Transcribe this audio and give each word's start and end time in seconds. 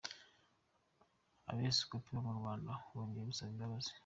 Abepiskopi 1.49 2.07
bo 2.13 2.21
mu 2.27 2.33
Rwanda 2.39 2.71
bongeye 2.93 3.25
gusaba 3.29 3.51
imbabazi. 3.53 3.91